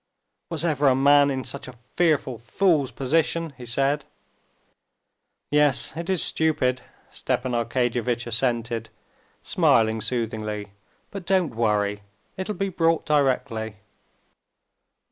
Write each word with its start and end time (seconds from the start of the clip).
"Was 0.49 0.65
ever 0.65 0.87
a 0.87 0.95
man 0.95 1.29
in 1.29 1.43
such 1.43 1.67
a 1.67 1.77
fearful 1.95 2.39
fool's 2.39 2.89
position?" 2.89 3.53
he 3.55 3.67
said. 3.67 4.03
"Yes, 5.51 5.95
it 5.95 6.09
is 6.09 6.23
stupid," 6.23 6.81
Stepan 7.11 7.51
Arkadyevitch 7.51 8.25
assented, 8.25 8.89
smiling 9.43 10.01
soothingly. 10.01 10.71
"But 11.11 11.27
don't 11.27 11.53
worry, 11.53 12.01
it'll 12.35 12.55
be 12.55 12.69
brought 12.69 13.05
directly." 13.05 13.75